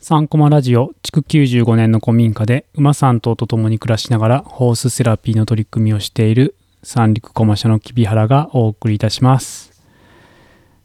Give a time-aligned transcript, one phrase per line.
[0.00, 9.72] 3コマラジオ築95年の古民家で馬3頭とと共に暮らしながらホースセラピーの取り組みをしている三陸駒社の木原がお送りいたします。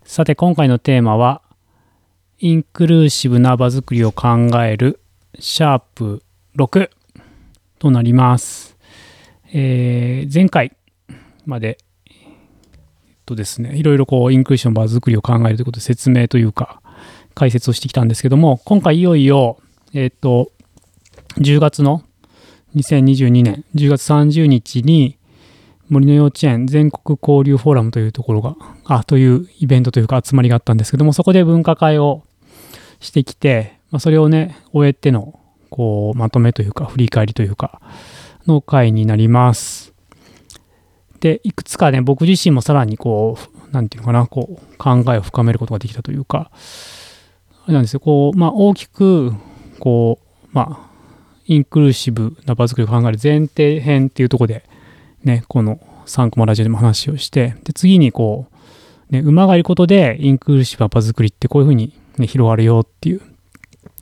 [0.03, 1.43] さて今回のテーマは
[2.39, 4.99] インクルーシブな場作りを考える
[5.37, 6.23] シャープ
[6.57, 6.89] 6
[7.77, 8.75] となります、
[9.53, 10.75] えー前回
[11.45, 11.77] まで
[12.09, 16.81] えっとですねいろいろこうインクルーシブの場作りを考えるということで説明というか
[17.35, 19.57] 解説をしてきたんですけども今回いよいよ
[19.93, 20.51] えっと
[21.37, 22.03] 10月の
[22.75, 25.17] 2022年10月30日に
[25.89, 28.55] 森の幼稚園全国交流フォーラムというところが
[28.85, 32.23] あというイベントというか集まりがあったんですけどもそこで分科会を
[32.99, 37.81] してきて、まあ、それをね終えてのこうまとめというか振り返りというか
[38.47, 39.93] の回になります。
[41.19, 46.51] でいくつかね僕自身もさらにこう何て言うのかなこう考えを深めることができたというか
[47.63, 47.99] あれなんですよ。
[47.99, 49.33] こうまあ大きく
[49.79, 50.89] こうまあ
[51.45, 54.63] インクルーシブな場作りを考える前提編っていうとこで
[55.23, 58.47] ねこの3コマラジオでも話をしてで次にこ
[59.09, 63.21] う、ね、馬がいることでインクルーシブな場作りってこういうふうに、ね、広がるよっていう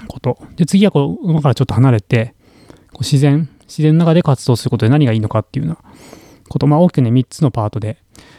[0.08, 0.40] こと。
[0.56, 2.34] で次はこう馬からちょっと離れて
[2.94, 5.92] こう自然自然の中で活動することで何がいいのかっていうような
[6.50, 6.68] こと。
[6.68, 7.98] まあ大きくね3つのパートで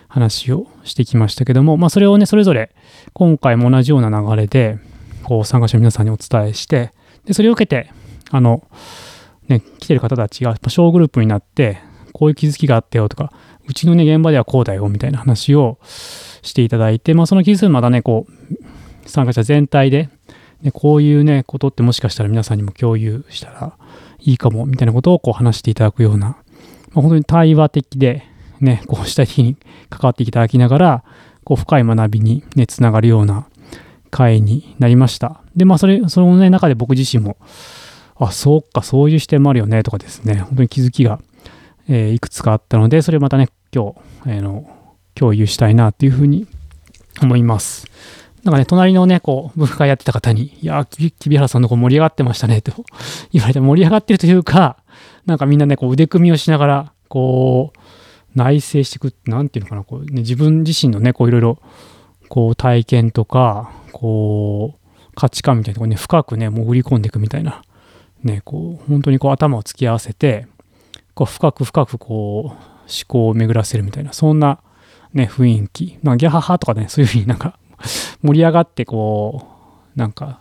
[0.08, 2.74] 話をしてきましたけどもまあそれをねそれぞれ
[3.14, 4.78] 今回も同じような流れで
[5.24, 6.92] こう参加者の皆さんにお伝えして
[7.24, 7.90] でそれを受けて
[8.30, 8.66] あの
[9.48, 11.78] ね来てる方たちが小グループになって
[12.12, 13.32] こういう気づきがあったよとか
[13.68, 20.08] うちのね現場ではこうだよみたいな話をしていただいてまあその気づきまたねこう参加者全体で、
[20.62, 23.76] ね、こういうねことってもしかしたら皆さんにも共有したら
[24.20, 28.24] いいかもみたいなことをこう話していただくような、まあ、本当に対話的で
[28.60, 29.56] ねこう主体的に
[29.90, 31.04] 関わっていただきながら
[31.44, 33.46] こう深い学びにねつながるような
[34.12, 35.40] 会になりました。
[35.56, 37.38] で、まあ、それ、そのね、中で僕自身も、
[38.16, 41.18] あ、そうか、そういう視点もあるよね、とかですね、本当に気づきが、
[41.88, 44.70] えーいくつかあったので、それをまたね、今日、えーの、
[45.14, 46.46] 共有したいなっていうふうに
[47.20, 47.86] 思います。
[48.44, 52.72] なんかね、隣のね、こう、文化会やってた方に、いやー、木原さんの子盛り上がってましたね、と
[53.32, 54.76] 言われて、盛り上がってるというか、
[55.24, 57.78] なんかみんなね、こう、腕組みをしながら、こう、
[58.34, 61.58] 内省していく、なんていうのかな、こう、ね、自分自身のね、こう、いろいろ、
[62.28, 67.62] こう、体験とか、こう価値観みたいなところに深くね潜り込んでいくみたいな。
[68.22, 70.46] ねこう本当にこう頭を突き合わせて
[71.14, 72.58] こう深く深くこう思
[73.06, 74.60] 考を巡らせるみたいなそんな
[75.12, 75.98] ね雰囲気。
[76.02, 77.58] なんかギャハハとかねそういうふうになんか
[78.22, 79.46] 盛り上がってこ
[79.96, 80.40] うなんか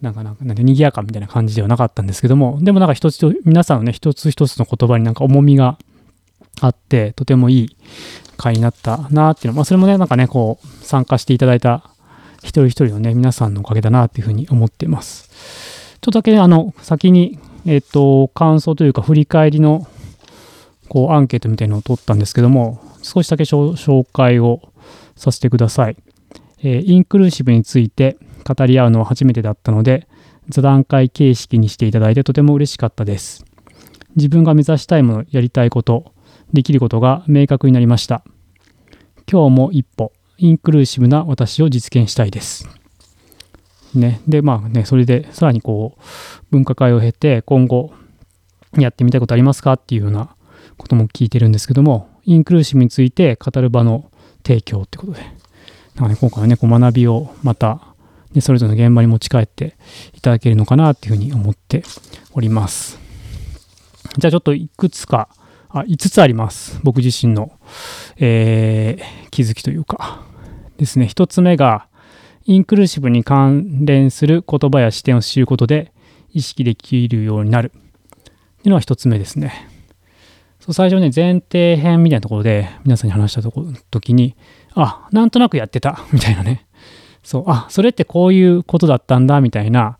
[0.00, 5.78] なんかなんかなんか賑やかみたいな感じではなかったんですけどもでもなんか一つ皆さんのね一つ一つの言葉になんか重みが
[6.60, 7.76] あってとてもいい
[8.36, 11.90] 回になったなっていうのまあそれもねなんかねこう参加していただいた
[12.42, 15.96] 一人一人のね、皆さんのおかげだなっていうふうに思っています。
[16.00, 19.86] ちょっとだけね、あの、先に、えっ、と、感想というか、振り返りの、
[20.88, 24.60] こう、アンケートみたいなのを取ったんですけども、少しだけ紹介を
[25.16, 25.96] させてください。
[26.62, 30.08] えーインクルーシブについて語り合うのは初めてだったので、
[30.48, 33.44] 座談会形式にしていただいてとても嬉しかったです。
[34.16, 36.12] 自分が目指したいもの、やりたいこと、
[36.52, 38.24] できることが明確になりました。
[39.30, 42.68] 今日も一歩、インクルーシブな私を実現したいです。
[43.94, 46.02] ね、でまあねそれでさらにこう
[46.50, 47.92] 分科会を経て今後
[48.76, 50.34] やってみたいことありますかっていうような
[50.76, 54.10] ことも聞いてるんですけどもインクルーシブについて語る場の
[54.46, 55.20] 提供ってことで
[55.96, 57.94] なんか、ね、今回はねこう学びをまた、
[58.32, 59.76] ね、それぞれの現場に持ち帰って
[60.14, 61.82] いただけるのかなっていうふうに思って
[62.32, 62.98] おります。
[64.16, 65.28] じゃあちょっといくつか
[65.70, 66.80] あ5つあります。
[66.82, 67.52] 僕自身の、
[68.16, 70.22] えー気づきというか。
[70.78, 71.06] ですね。
[71.06, 71.86] 1つ目が
[72.44, 75.92] インクルーシブに関連する言葉や視点を知ることで
[76.32, 77.72] 意識できるようになる。
[77.74, 77.80] っ
[78.20, 78.32] てい
[78.66, 79.68] うのは1つ目ですね。
[80.60, 84.36] そう最初ね前提編みたいなところで皆さんに話したとこ時に
[84.74, 86.00] あなんとなくやってた。
[86.12, 86.66] みたいなね。
[87.22, 89.40] そうあそれってこういうことだったんだ。
[89.40, 89.98] みたいな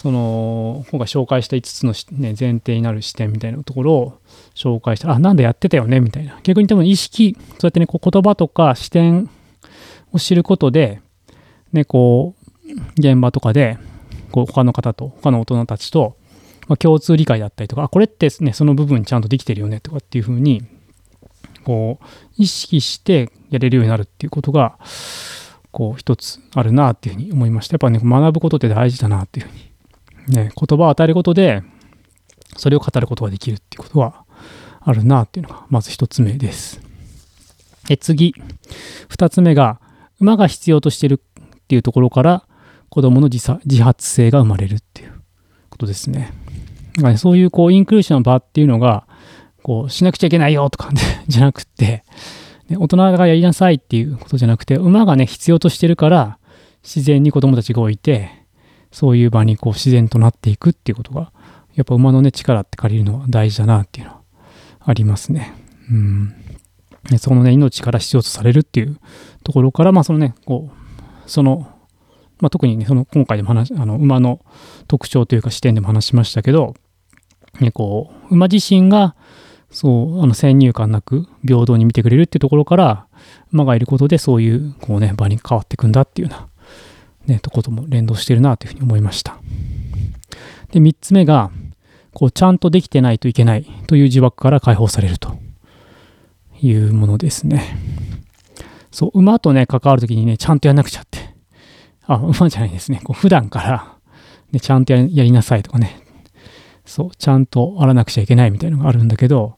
[0.00, 4.20] その今回紹介した5つの、ね、前提になる視点みたいなところを
[4.54, 5.10] 紹介した。
[5.10, 6.38] あなんだやってたよねみたいな。
[6.44, 9.28] 逆に多分意識そうやってねこう言葉とか視点
[10.12, 11.00] を知ることで
[11.72, 13.76] ねこう現場とかで
[14.30, 16.16] こう他の方と他の大人たちと、
[16.68, 20.62] まあ、共通理解だったりとかあこれってねその部分ちゃんとできてるよねとかっていうふうに
[21.64, 22.04] こう
[22.36, 24.78] 意識してやれるようになるっていうことが
[25.72, 27.74] こう一つあるなっていうふうに思いました。
[27.74, 29.67] やっぱね学ぶことって大事だなっていうふうに
[30.28, 31.62] ね言葉を与えることで
[32.56, 34.24] それを語ることができるっていうことは
[34.80, 36.80] あるなっていうのがまず一つ目です。
[37.90, 38.34] え次
[39.08, 39.80] 二つ目が
[40.20, 42.44] 馬が必要としてるっていうところから
[42.88, 45.12] 子供の自自発性が生まれるっていう
[45.70, 46.32] ことですね。
[46.96, 49.06] だからねそういうこうインクルーションの場っていうのが、
[49.62, 50.90] こうしなくちゃいけないよとか、
[51.28, 52.04] じゃなくて、
[52.68, 56.38] ね、大人がやりなさいっていうことじゃなくて、馬がね、必要としてるから、
[56.82, 58.30] 自然に子供たちが置いて、
[58.90, 61.32] そういう場にこう自然となっていくっていうことが、
[61.74, 64.20] やっぱ馬のね、力って借りるのは大事だなっていうのは
[64.80, 65.54] ありますね。
[65.90, 66.34] うん。
[67.18, 68.98] そのね、命から必要とされるっていう
[69.44, 71.68] ところから、まあそのね、こう、その、
[72.40, 74.40] まあ特にね、その今回でも話、あの、馬の
[74.88, 76.74] 特徴というか視点でも話しましたけど、
[77.60, 79.14] ね、こう、馬自身が、
[79.70, 83.06] そう、あの先入観なく平等に見てくれるっていうところから、
[83.52, 86.47] 馬がいることでそういう、こうね、場に変わっていくんだっていうような、
[87.28, 89.38] ね、とことも連動してるなというふうに思いました。
[90.72, 91.50] で、3つ目が、
[92.12, 95.38] こう、ちゃんとできてないといけないという呪縛から解放されると
[96.60, 97.76] いうものですね。
[98.90, 101.34] そう、馬とね、関わるときにね、ちゃんとやんなくちゃって。
[102.06, 103.00] あ、馬じゃないですね。
[103.04, 103.96] こう普段から、
[104.50, 106.00] ね、ちゃんとやりなさいとかね。
[106.86, 109.56] そう、ちゃんと洗わなくちゃいけないみたいなのがあるんだけど、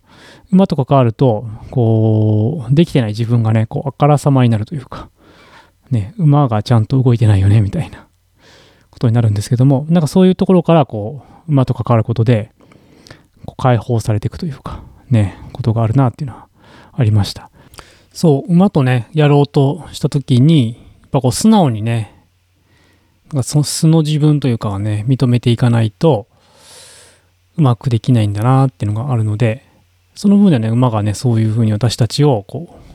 [0.51, 5.11] 馬と関わると、こう、できてない自分がね、こう、あからさまになるというか、
[5.91, 8.07] ね、馬がちゃんと動いてないよね、みたいな
[8.91, 12.53] ことになるんですけども、なんかそういうところから、こう、馬と関わることで、
[13.47, 16.49] こう解放されていくというか、ね、ことがあるなっていうのは
[16.93, 17.51] ありました。
[18.13, 22.15] そう、馬とね、やろうとした時に、やっぱこう、素直にね、
[23.43, 26.27] その素の自分というかはね、認めていかないと、
[27.57, 29.65] うまくできないんだなっていうのがあるので、
[30.15, 32.90] その分でね、馬がね、そういうふうに私たちをこう、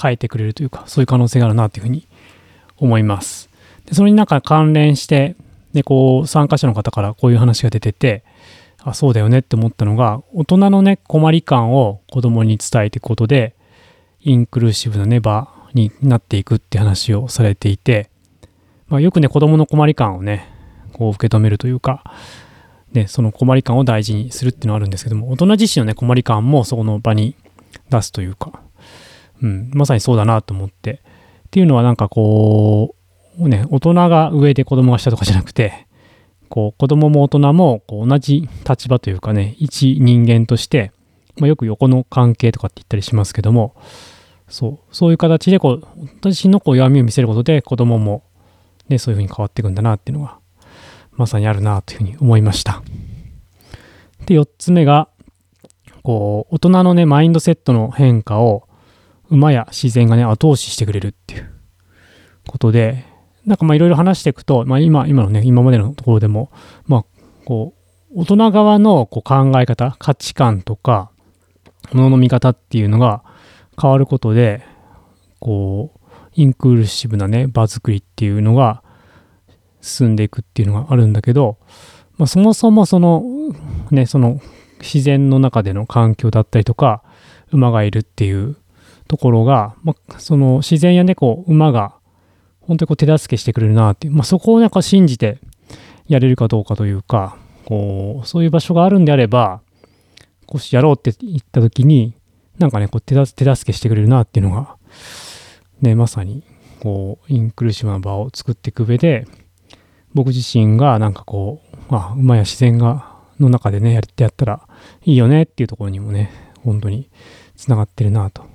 [0.00, 2.06] 変えてくれるというか、そういう可能性があるなっていうふうに
[2.76, 3.48] 思います。
[3.86, 5.36] で、それになんか関連して、
[5.72, 8.22] で、こう、参加者の方からこういう話が出てて、
[8.82, 13.54] あ、そうだよねって思ったのが、大人のね、困り感を子供に伝えていくことで、
[14.20, 18.10] インクルーシブなね、場になっていくって話をされていて、
[18.88, 20.48] まあ、よくね、子供の困り感をね、
[20.92, 22.04] こう受け止めるというか、
[22.92, 27.34] ね、その困り感を大事にするっていうのはあるんですけども、大人自身のね、困り感もそこの場に
[27.90, 28.60] 出すというか、
[29.44, 31.02] うん、まさにそうだなと思って、
[31.46, 32.96] っていうのはなんかこ
[33.38, 35.86] う、ね、大人が上で子供が下とかじゃなくて、
[36.48, 40.92] こう、子供も大人もこう同じ立場というかね、一人間として、
[41.36, 43.74] まあ、よく横の関係とかって言ったりしますけども、
[44.48, 45.86] そう、そういう形でこう、
[46.20, 48.22] 私のこう弱みを見せることで子供も、
[48.88, 50.38] ね、そういうふうに変わっていくんだなっていうのが
[51.12, 52.82] まさにあるなというふうに思いました。
[54.26, 55.08] で、4つ目が、
[56.02, 58.68] こう、大人のね、マインドセットの変化を、
[59.34, 61.50] 馬や自然がね、後押ししてくれるっていう
[62.46, 63.04] ことで、
[63.44, 66.50] なんかまあいろいろ話していくと、まあ今、今のね、今までのところでも、
[66.86, 67.04] まあ、
[67.44, 67.74] こ
[68.12, 71.10] う、大人側のこう考え方、価値観とか、
[71.92, 73.22] ものの見方っていうのが
[73.80, 74.62] 変わることで、
[75.40, 76.00] こう、
[76.34, 78.82] インクルーシブなね、場作りっていうのが
[79.84, 81.58] 進んでいくっていうのがあるんだけど、
[82.16, 83.22] まあ、そもそもその
[83.90, 84.40] ねその
[84.80, 87.02] 自然の中での環境だったりとか
[87.52, 88.56] 馬がいるっていう
[89.08, 91.94] ところが、まあ、その自然や猫馬が
[92.60, 95.38] 本当にこう手助けしてくれるなっていう、まあ、そこをなんか信じて
[96.08, 99.60] やれるかどうかというかこうそういう場所があるんであれば
[100.46, 102.14] こうやろうって言った時に
[102.58, 104.76] なんかねこう手助けしてくれるなっていうのが
[105.80, 106.44] ねまさに
[106.80, 109.26] こうインクルーシブな場を作っていく上で
[110.14, 111.60] 僕自身がなんかこ
[111.90, 114.68] う、あ、馬や自然が、の中でね、やってやったら
[115.02, 116.30] いいよねっていうところにもね、
[116.62, 117.10] 本当に
[117.56, 118.46] つながってるなと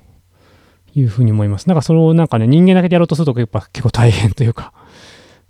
[0.94, 1.66] いうふうに思います。
[1.66, 4.72] なんかそれをなんかね、人間だけでやろうとするとやっぱ結構大変というか、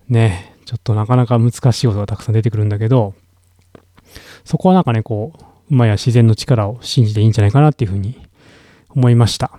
[0.08, 3.14] ね、ちょっとなかなか難しいことがたくさん出てくるんだけど、
[4.44, 8.20] そこはなんかね、こう、馬や自然の力を信じていいんじゃないかなっていうふうに
[8.88, 9.58] 思いました。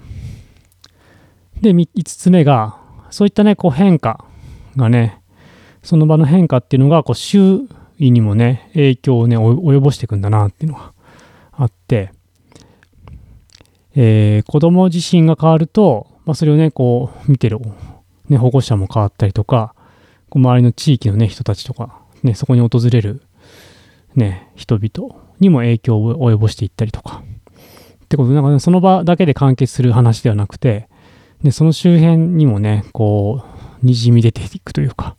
[1.61, 2.77] で、5つ目が、
[3.09, 4.25] そういったね、こう変化
[4.75, 5.21] がね、
[5.83, 7.61] その場の変化っていうのがこう周
[7.97, 10.93] 囲にもね影響をね及ぼしていくんだなっていうのが
[11.51, 12.11] あって、
[13.95, 17.59] えー、子供自身が変わると、まあ、それをねこう見てる、
[18.29, 19.75] ね、保護者も変わったりとか
[20.29, 23.21] こう周りの地域のね人たちとか、ね、そこに訪れる、
[24.15, 27.23] ね、人々にも影響を及ぼしていったりとか
[28.05, 30.87] ってことでなんか、ね、その場だけで完結する話ではなくて
[31.43, 33.43] でその周辺にもねこ
[33.81, 35.15] うにじみ出ていくというか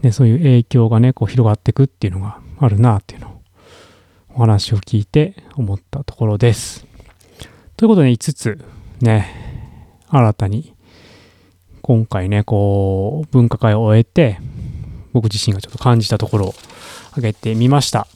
[0.00, 3.42] でそういう影響がねこう広がっていくっていうのがあるなっていうのを
[4.36, 6.93] お話を聞いて思ったところです。
[7.76, 8.64] ということで5つ
[9.00, 9.26] ね
[10.08, 10.74] 新たに
[11.82, 14.38] 今回ねこう分科会を終えて
[15.12, 16.54] 僕自身がちょっと感じたところを
[17.10, 18.06] 挙げてみました。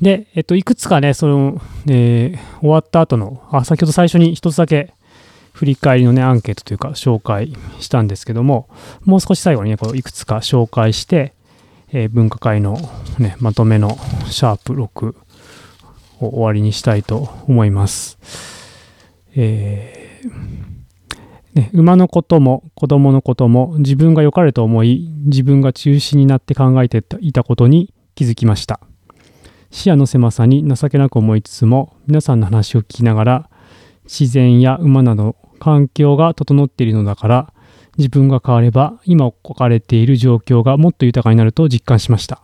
[0.00, 4.94] で、えっと、いくつかね、その、えー、終わった後の、あ、先ほど最初に一つだけ
[5.52, 8.68] 振り返りのね、アンケートというか紹介したんですけども、
[9.04, 11.34] もう少し最後にね、こういくつか紹介して、
[11.92, 12.78] えー、分科会の、
[13.18, 13.98] ね、まとめの
[14.30, 15.14] シャープ6
[16.20, 18.18] を終わりにしたいと思います。
[19.34, 28.80] えー、ね、馬のことも子供のことも自分が良かれと思い自分が中心になって考えていたことに気づきました
[29.70, 33.50] 視野の狭さに情けなく思いつつも皆さんの話を聞きながら
[34.04, 37.52] 自然や馬など環境が整っているのだから
[37.98, 42.42] 自分が変われば今置かれている状況がもっと豊かになると実感しました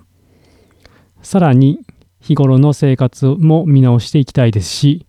[1.22, 1.80] さらに
[2.26, 5.06] 日頃の生活も見直していきたいですし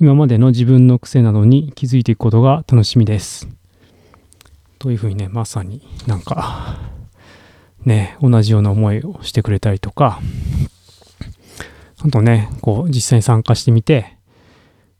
[0.00, 3.46] 今までの自分の癖などに気づいていくことが楽しみです。
[4.78, 6.78] というふうにねまさになんか
[7.84, 10.20] ね同じような思いをしてくれたりとか
[12.02, 14.16] あとねこう実際に参加してみて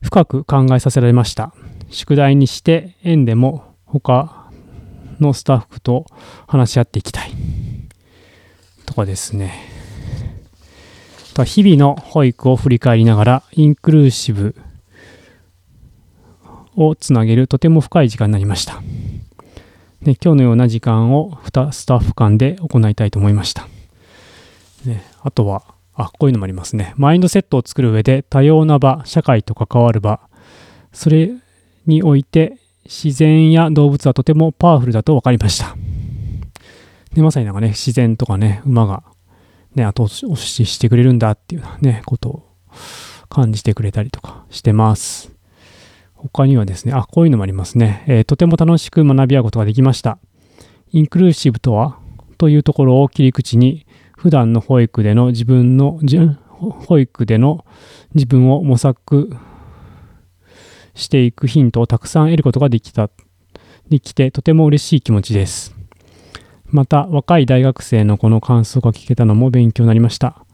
[0.02, 1.54] 深く考えさせられました。
[1.88, 4.50] 宿題にして園でも他
[5.18, 6.04] のスタッフと
[6.46, 7.30] 話し合っていきたい。
[8.84, 9.73] とかですね。
[11.34, 14.54] と日々の保育を振り返りながらインクルーシブ
[16.76, 18.80] をつなげるとても深い時間になりました。
[20.02, 23.66] で今日のような時間をスタッフ間で行いたいと思いました。
[24.84, 25.64] ね、あとは、
[25.94, 26.92] あ、こういうのもありますね。
[26.96, 30.20] マインドセットを作る上で多様な場、社会と関わる場、
[30.92, 31.30] それ
[31.86, 35.74] において自然や動物はとてもパワフルだと分かりました。
[37.14, 39.04] でまさになんかね、自然とかね、馬が
[39.74, 42.48] ね、後押ししてくれるんだっていうね、ことを
[43.28, 45.32] 感じてくれたりとかしてます。
[46.14, 48.04] 他にはですね、あ、こういうのもありますね。
[48.06, 50.18] えー、とても楽しく学び合うことができました。
[50.90, 51.98] インクルーシブとは
[52.38, 56.00] というところを切り口に、普段の保育での自分の、
[56.58, 57.66] 保育での
[58.14, 59.36] 自分を模索
[60.94, 63.10] していくヒントをたくさん得ることができた、
[63.88, 65.83] できてとても嬉しい気持ちです。
[66.74, 70.44] また、若い大学生のこの感想が聞けたのも勉強になりました。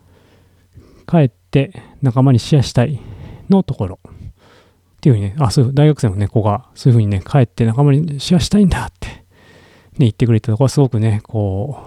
[1.08, 1.72] 帰って
[2.02, 3.00] 仲間にシェアしたい
[3.48, 3.98] のところ。
[4.04, 9.24] っていうふうにね、あ、そういう大学生のね、子が、そういうふうにね、帰って仲間にシェアしたいんだって、ね、
[10.00, 11.84] 言ってくれたところはすごくね、こ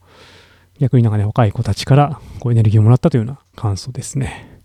[0.00, 4.62] う、逆になんかね、若い子たちからこうエネルギーをもらったというような感想ですね。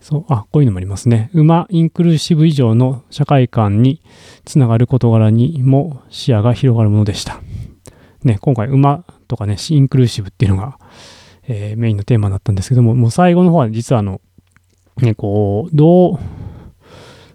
[0.00, 1.28] そう、あ、こういうのもありますね。
[1.34, 4.00] 馬インクルーシブ以上の社会観に
[4.46, 7.42] つながる事柄にも視野が広がるものでした。
[8.28, 10.78] ね、今回馬とかね、インクルーシブっていうのが、
[11.48, 14.20] えー、メインのテーマだったんですけども、もう最後の方は実はあの、
[14.98, 16.18] ね、こう、どう、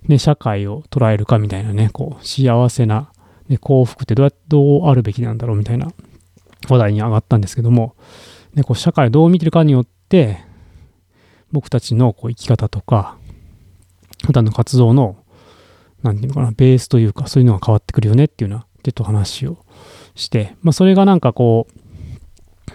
[0.07, 3.11] ね、社会を捉えるかみたいなね、こう、幸せな、
[3.47, 5.91] ね、幸福ってどうやってどうあるべきなんだろうみたいな
[6.69, 7.95] 話題に上がったんですけども、
[8.53, 10.39] ね、こう社会をどう見てるかによって、
[11.51, 13.17] 僕たちのこう生き方とか、
[14.25, 15.17] 普段の活動の、
[16.03, 19.57] なんていうのかな、ベースというか、そういうのが変わってくるよねっていうような、ちょっと話を
[20.15, 21.67] して、まあ、それがなんかこ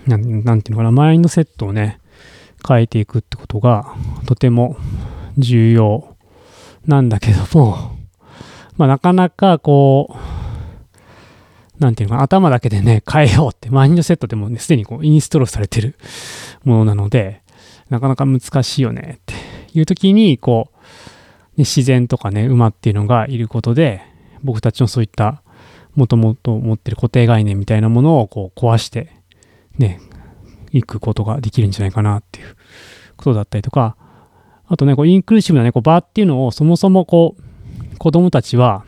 [0.06, 2.00] う、なんなんていうのかな、マインドセットをね、
[2.66, 3.94] 変えていくってことが、
[4.26, 4.76] とても
[5.36, 6.16] 重要
[6.86, 7.96] なんだけども、
[8.76, 10.38] まあ、なかなかこう、
[11.78, 15.96] なんていうのかな、頭だけでね、変えようって、マインドセットでもね、すでにこうインストールされてる
[16.64, 17.42] ものなので、
[17.88, 19.34] なかなか難しいよねって
[19.78, 20.76] いう時に、こう、
[21.56, 24.02] ね、自然とかね、馬っていうのがいることで、
[24.42, 25.42] 僕たちのそういった
[25.94, 29.12] もともと持ってる固定概念みたいなものをこう壊して、
[29.78, 30.00] ね、
[30.72, 32.56] いくことができるんじゃないかなっていう
[33.16, 33.96] ことだったりとか、
[34.66, 38.84] あとね、こうインクルーシブなね、こう場っていうのをそもそもこう、子供たちは、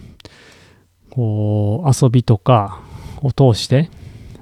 [1.10, 2.80] こう、遊びとか
[3.22, 3.90] を通して、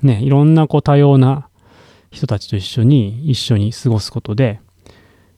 [0.02, 1.48] ね、いろんなこう多様な
[2.10, 4.60] 人たちと一緒に、一緒に過ごすことで、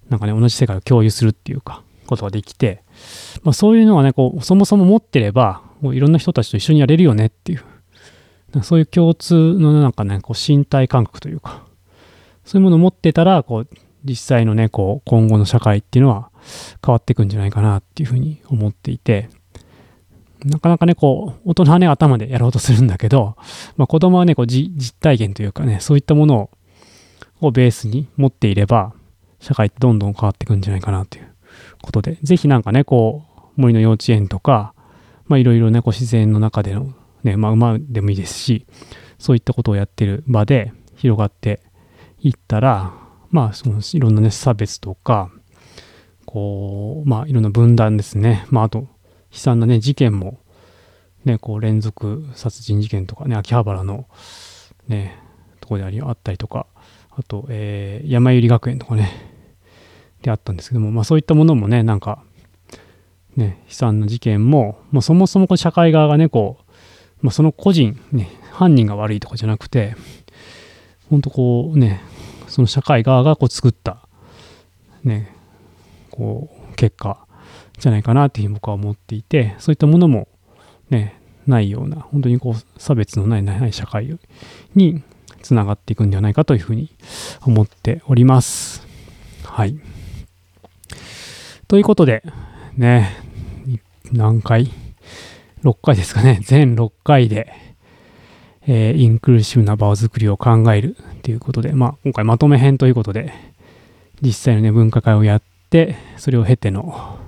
[0.08, 2.82] なんかね、同じ世界を共有するっていうか、ことができて、
[3.42, 11.64] まあそういうのはね、こう、そもそも持ってれば、もういろんな人たちと一緒にやれるよねっていう、そういう共通のなんかね、こう身体感覚というか、
[12.44, 13.68] そういうものを持ってたら、こう、
[14.04, 16.30] 実際のね、こう、今後の社会っていうのは
[16.84, 19.28] 変わっていくんじゃないかなっていうふうに思っていて、
[20.44, 23.36] なかなかね、こう、大人はね、頭でやろうとするんだけど、
[23.76, 26.50] まあ、子供はね、こう実体験というかね、そういったもの
[27.40, 28.94] をベースに持っていれば、
[29.38, 31.28] 社会ってどんどん変わっていくんじゃないかなという
[31.82, 33.24] ことで、ぜひなんかね、こ
[33.56, 34.74] う、森の幼稚園とか、
[35.30, 38.66] まあ、いろいろね、こう、自然の中での、ね、まあ、馬でもいいですし、
[39.16, 41.62] そういったことをやってる場で広がって
[42.18, 42.92] いったら、
[43.30, 45.30] まあ、そのいろんなね、差別とか、
[46.26, 48.44] こう、まあ、いろんな分断ですね。
[48.50, 48.88] まあ、あと、
[49.30, 50.40] 悲惨なね、事件も、
[51.24, 54.08] ね、こう、連続殺人事件とかね、秋葉原の、
[54.88, 55.16] ね、
[55.60, 56.66] とこであり、あったりとか、
[57.10, 59.12] あと、えー、山百合学園とかね、
[60.22, 62.24] であったんですけども、まあ、そういったものもね、なんか、
[63.40, 66.72] ね、悲惨な事件も、まあ、そもそもこ社会側がね、こう、
[67.22, 69.96] まあ、その個人、ね、犯人が悪いとかじゃなくて、
[71.08, 72.02] 本当こうね、
[72.48, 74.06] その社会側がこう作った、
[75.02, 75.34] ね、
[76.10, 77.26] こう、結果
[77.78, 80.28] じゃないかなっていうふうに僕は思っていて、そういったものも
[80.90, 84.18] ね、ないような、本当にこう、差別のないない社会
[84.74, 85.02] に
[85.42, 86.90] つながっていくんではないかというふうに
[87.42, 88.86] 思っております。
[89.44, 89.80] はい。
[91.68, 92.22] ということで、
[92.76, 93.29] ね、
[94.12, 94.70] 何回
[95.62, 96.40] ?6 回ですかね。
[96.44, 97.52] 全6回で、
[98.66, 103.32] えー、インクルーシブな場作りを考えるということで、まあ、今回まとめ編ということで、
[104.20, 107.18] 実際のね、分科会をやって、それを経ての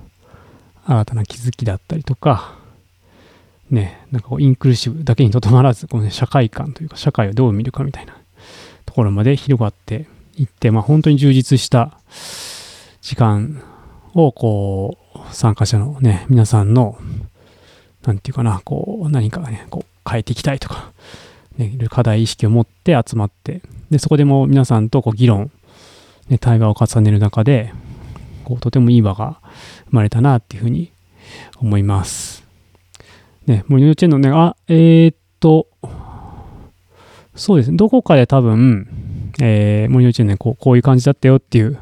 [0.85, 2.55] 新たな気づきだったりとか、
[3.71, 8.17] ね、なんかこうインクルーシブだけにとどまらず、この、ね、社会観というか、社会をどう見るかみたいな
[8.85, 10.05] ところまで広がって
[10.37, 11.97] いって、まあ、本当に充実した
[13.01, 13.63] 時間
[14.13, 16.97] を、こう、参加者のね、皆さんの、
[18.05, 20.91] なんていうかな、こう、何かね、こう、変えていきたいとか、
[21.57, 25.51] ね、いる課題意識を持って集まって、で、そこでも皆さんとこう議論、
[26.29, 27.73] ね、対話を重ねる中で、
[28.43, 29.39] こう、とてもいい場が
[29.85, 30.91] 生まれたなっていうふうに
[31.59, 32.43] 思います。
[33.45, 35.67] ね、森の幼稚園のね、あ、えー、っと、
[37.35, 38.87] そうですね、どこかで多分、
[39.41, 41.79] えー、森の幼稚園ね、こうこういう感じだったよっていう、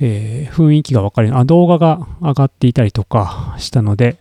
[0.00, 4.18] えー、雰囲気がわかるあ、動画が上がっていたりとかしたので、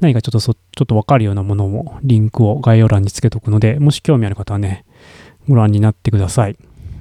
[0.00, 4.84] 何かちょっとそ、ちょっとわかるようなものもリンクを概要欄につけとくので、もし興味ある方はね、
[5.48, 6.56] ご覧になってください。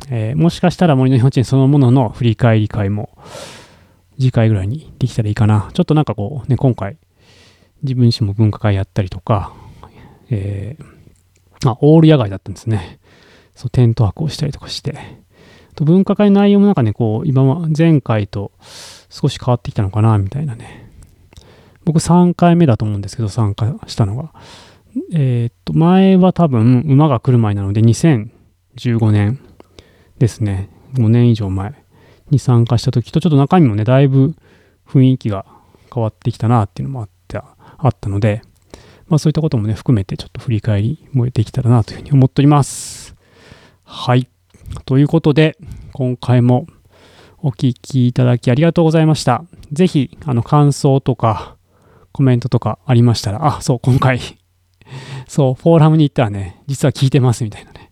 [0.10, 3.10] えー、もしかしたら森の幼稚園そのものの振り返り会も
[4.20, 5.70] 次回ぐらいにできたらいいかな。
[5.74, 6.98] ちょっとなんかこうね、今回
[7.84, 9.54] 自分自身も文化会やったりとか、
[10.30, 13.00] えー、あ、オール野外だったんですね。
[13.56, 15.25] そう、テント泊をしたりとかして。
[15.76, 18.52] と文化会の内容もなんかね、こう、今は前回と
[19.10, 20.90] 少し変わってきたのかな、みたいなね。
[21.84, 24.34] 僕3回目だと思うんですけど、参加したのが。
[25.14, 29.40] えー、っと、前は多分、馬が来る前なので、2015年
[30.18, 30.70] ですね。
[30.94, 31.74] 5年以上前
[32.32, 34.36] に参加した時と、ちょっと中身もね、だいぶ
[34.88, 35.46] 雰囲気が
[35.94, 38.42] 変わってきたなっていうのもあってあったので、
[39.08, 43.16] まあそういったこともね、含めてちょっと振り返りもできたらなというふうに思っております。
[43.84, 44.28] はい。
[44.86, 45.58] ということで、
[45.94, 46.68] 今回も
[47.40, 49.44] お聴きいただきありがとうございました。
[49.72, 51.56] ぜひ、あの、感想とか、
[52.12, 54.20] コメントとかありましたら、あ、そう、今回
[55.28, 57.92] そう、フォーラムに行ったらね、実は聞いてますみたいなね、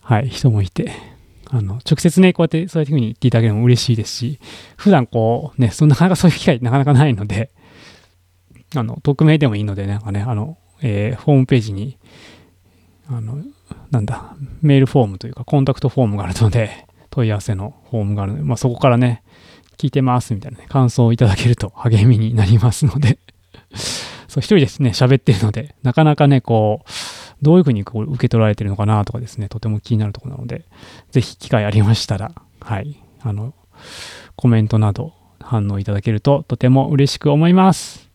[0.00, 0.92] はい、人もいて、
[1.50, 4.38] あの、直接ね、こうやってそういうふうに言っていただけるのも嬉しいですし、
[4.76, 7.50] 普段こう、ね、そなかなかそういう機会なかなかないので、
[8.76, 11.96] あの、匿名でもいいので、なんかね、あの、えー、ホームページに、
[13.08, 13.42] あの、
[13.90, 19.22] なんだ、メールフォームというか、コンタクトフォームがあるので、 問い合わせのフォームがあるので、まあ、そこからね、
[19.78, 23.18] 聞いてますみたいなね、感想をいただけると励みになりますので
[24.28, 26.88] そう、一人ですね、喋ってるので、なかなかね、こう、
[27.40, 30.64] どういうふうにこう受け取られてるのかなとかですね、とても気になるところなので、
[31.10, 33.54] ぜひ機会ありましたら、はい、あの、
[34.36, 38.10] コメントなど反応いただけるととても嬉しく思います。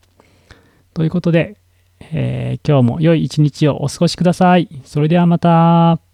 [0.93, 1.57] ということで、
[2.11, 4.67] えー、今日も良い一日をお過ごしください。
[4.83, 6.12] それではまた。